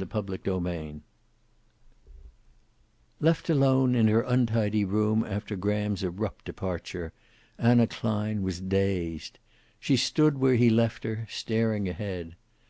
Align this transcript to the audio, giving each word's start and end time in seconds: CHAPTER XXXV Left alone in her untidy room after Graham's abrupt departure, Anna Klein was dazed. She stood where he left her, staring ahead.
CHAPTER 0.00 0.38
XXXV 0.38 1.02
Left 3.20 3.50
alone 3.50 3.94
in 3.94 4.08
her 4.08 4.22
untidy 4.22 4.82
room 4.82 5.22
after 5.24 5.56
Graham's 5.56 6.02
abrupt 6.02 6.46
departure, 6.46 7.12
Anna 7.58 7.86
Klein 7.86 8.40
was 8.42 8.62
dazed. 8.62 9.38
She 9.78 9.98
stood 9.98 10.38
where 10.38 10.54
he 10.54 10.70
left 10.70 11.04
her, 11.04 11.26
staring 11.28 11.86
ahead. 11.86 12.34